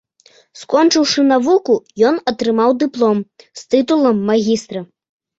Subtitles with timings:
[0.59, 1.75] Скончыўшы навуку,
[2.09, 3.17] ён атрымаў дыплом
[3.61, 4.79] з тытулам магістра.